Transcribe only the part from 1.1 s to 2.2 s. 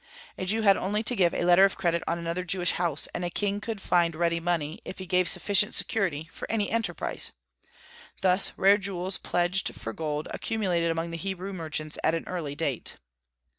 give a letter of credit on